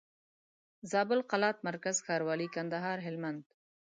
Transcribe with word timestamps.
زابل 0.91 1.19
قلات 1.31 1.57
مرکز 1.67 1.95
ښاروالي 2.05 2.47
کندهار 2.55 2.97
هلمند 3.07 3.41